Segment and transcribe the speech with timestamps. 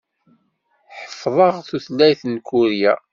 [0.99, 2.93] Ḥeffḍeɣ tutlayt n Kurya.